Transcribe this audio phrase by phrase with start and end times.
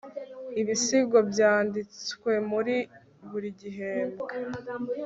[0.61, 2.75] ibisigo byanditswe muri
[3.29, 4.33] buri gihembwe